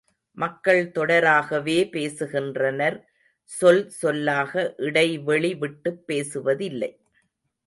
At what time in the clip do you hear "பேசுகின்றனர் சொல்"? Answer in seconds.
1.91-3.89